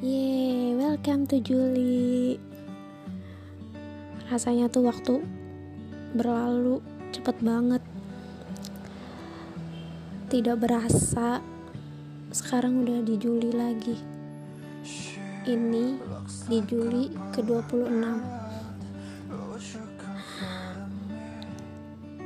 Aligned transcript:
Yeay, 0.00 0.80
welcome 0.80 1.28
to 1.28 1.36
Juli. 1.44 2.40
Rasanya 4.32 4.72
tuh 4.72 4.88
waktu 4.88 5.20
berlalu 6.16 6.80
cepet 7.12 7.36
banget. 7.44 7.84
Tidak 10.32 10.56
berasa, 10.56 11.44
sekarang 12.32 12.80
udah 12.80 13.04
di 13.04 13.20
Juli 13.20 13.52
lagi. 13.52 14.00
Ini 15.44 16.00
di 16.48 16.58
Juli 16.64 17.12
ke-26. 17.36 17.92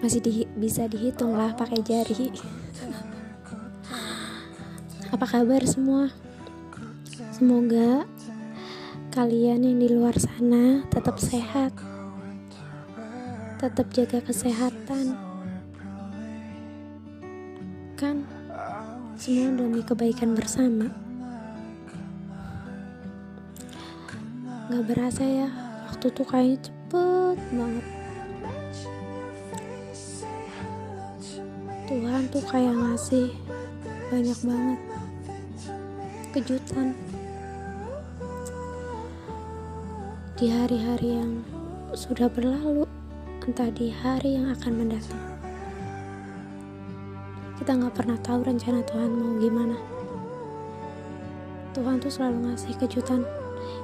Masih 0.00 0.20
di, 0.24 0.48
bisa 0.56 0.88
dihitung 0.88 1.36
lah 1.36 1.52
pakai 1.52 1.84
jari. 1.84 2.32
Apa 5.12 5.26
kabar 5.28 5.60
semua? 5.68 6.27
Semoga 7.38 8.02
kalian 9.14 9.62
yang 9.62 9.78
di 9.78 9.86
luar 9.94 10.10
sana 10.18 10.82
tetap 10.90 11.22
sehat, 11.22 11.70
tetap 13.62 13.86
jaga 13.94 14.18
kesehatan. 14.26 15.14
Kan 17.94 18.26
semua 19.14 19.54
demi 19.54 19.86
kebaikan 19.86 20.34
bersama. 20.34 20.90
Gak 24.66 24.84
berasa 24.90 25.22
ya, 25.22 25.46
waktu 25.94 26.10
tuh 26.10 26.26
kayaknya 26.26 26.58
cepet 26.58 27.38
banget. 27.54 27.86
Tuhan 31.86 32.22
tuh 32.34 32.42
kayak 32.50 32.74
ngasih 32.74 33.30
banyak 34.10 34.38
banget 34.42 34.80
kejutan 36.34 36.98
di 40.38 40.54
hari-hari 40.54 41.18
yang 41.18 41.42
sudah 41.98 42.30
berlalu, 42.30 42.86
entah 43.42 43.74
di 43.74 43.90
hari 43.90 44.38
yang 44.38 44.54
akan 44.54 44.70
mendatang. 44.70 45.18
Kita 47.58 47.74
nggak 47.74 47.98
pernah 47.98 48.14
tahu 48.22 48.46
rencana 48.46 48.86
Tuhan 48.86 49.18
mau 49.18 49.34
gimana. 49.42 49.74
Tuhan 51.74 51.98
tuh 51.98 52.14
selalu 52.14 52.54
ngasih 52.54 52.70
kejutan 52.78 53.26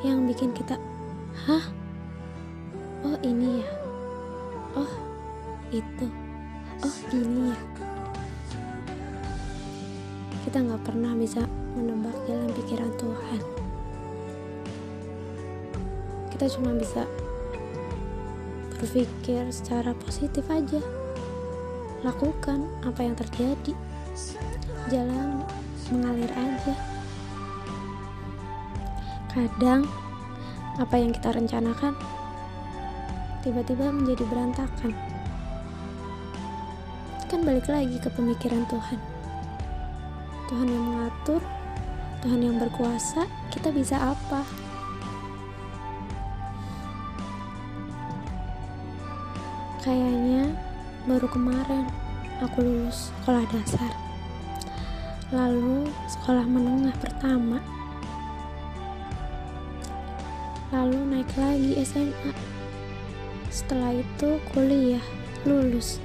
yang 0.00 0.24
bikin 0.24 0.56
kita, 0.56 0.80
hah? 1.44 1.68
Oh 3.04 3.20
ini 3.20 3.60
ya? 3.60 3.68
Oh 4.72 4.92
itu? 5.68 6.08
Oh 6.80 6.96
gini 7.12 7.52
ya? 7.52 7.58
Kita 10.48 10.64
nggak 10.64 10.80
pernah 10.80 11.12
bisa 11.12 11.44
menebak 11.76 12.16
jalan 12.24 12.48
pikiran 12.56 12.77
Kita 16.38 16.54
cuma 16.54 16.70
bisa 16.70 17.02
berpikir 18.78 19.50
secara 19.50 19.90
positif 20.06 20.46
aja. 20.46 20.78
Lakukan 22.06 22.62
apa 22.86 23.02
yang 23.02 23.18
terjadi. 23.18 23.74
Jalan 24.86 25.42
mengalir 25.90 26.30
aja. 26.30 26.78
Kadang 29.34 29.82
apa 30.78 30.94
yang 30.94 31.10
kita 31.10 31.34
rencanakan 31.34 31.98
tiba-tiba 33.42 33.90
menjadi 33.90 34.22
berantakan. 34.30 34.94
Kan 37.26 37.42
balik 37.42 37.66
lagi 37.66 37.98
ke 37.98 38.14
pemikiran 38.14 38.62
Tuhan. 38.70 39.02
Tuhan 40.46 40.68
yang 40.70 40.84
mengatur, 40.86 41.42
Tuhan 42.22 42.40
yang 42.46 42.62
berkuasa, 42.62 43.26
kita 43.50 43.74
bisa 43.74 44.14
apa? 44.14 44.67
Kayaknya 49.78 50.58
baru 51.06 51.30
kemarin 51.30 51.86
aku 52.42 52.66
lulus 52.66 53.14
sekolah 53.22 53.46
dasar. 53.54 53.92
Lalu 55.30 55.86
sekolah 56.10 56.42
menengah 56.42 56.94
pertama. 56.98 57.62
Lalu 60.74 60.98
naik 61.14 61.30
lagi 61.38 61.78
SMA. 61.86 62.34
Setelah 63.48 63.94
itu 63.94 64.42
kuliah, 64.50 65.04
lulus. 65.46 66.02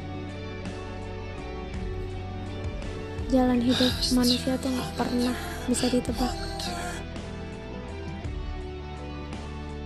Jalan 3.33 3.57
hidup 3.57 3.93
manusia 4.13 4.53
tuh 4.61 4.69
gak 4.69 4.93
pernah 5.01 5.35
bisa 5.65 5.89
ditebak. 5.89 6.33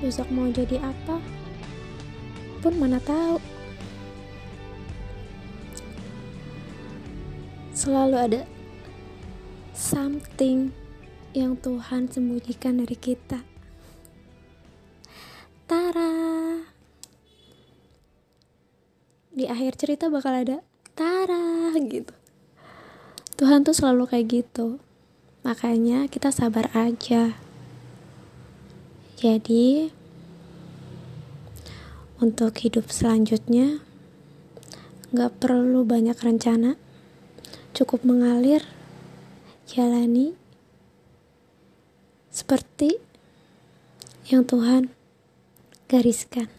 Besok 0.03 0.27
mau 0.29 0.51
jadi 0.51 0.83
apa? 0.83 1.17
Pun 2.61 2.73
mana 2.77 2.99
tahu. 3.01 3.56
Selalu 7.87 8.17
ada 8.19 8.43
something 9.71 10.75
yang 11.31 11.55
Tuhan 11.55 12.11
sembunyikan 12.11 12.83
dari 12.83 12.99
kita. 12.99 13.47
Tara. 15.63 16.11
Di 19.31 19.47
akhir 19.47 19.79
cerita 19.79 20.11
bakal 20.11 20.35
ada 20.35 20.59
Tara 20.99 21.71
gitu. 21.79 22.11
Tuhan 23.39 23.63
tuh 23.63 23.71
selalu 23.71 24.03
kayak 24.11 24.27
gitu. 24.35 24.83
Makanya 25.47 26.11
kita 26.11 26.27
sabar 26.35 26.67
aja. 26.75 27.39
Jadi 29.15 29.95
untuk 32.19 32.51
hidup 32.59 32.91
selanjutnya 32.91 33.79
gak 35.15 35.39
perlu 35.39 35.87
banyak 35.87 36.19
rencana. 36.19 36.75
Cukup 37.77 38.01
mengalir, 38.09 38.65
jalani 39.69 40.33
seperti 42.33 42.97
yang 44.33 44.49
Tuhan 44.49 44.89
gariskan. 45.85 46.56